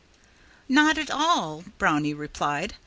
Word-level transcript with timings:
"Not 0.67 0.97
at 0.97 1.11
all!" 1.11 1.63
Brownie 1.77 2.15
replied. 2.15 2.73